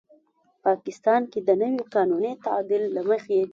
پاکستان 0.65 1.21
کې 1.31 1.39
د 1.47 1.49
نوي 1.61 1.81
قانوني 1.93 2.33
تعدیل 2.45 2.83
له 2.95 3.01
مخې 3.09 3.39